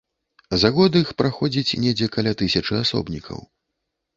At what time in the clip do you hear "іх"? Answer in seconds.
1.01-1.11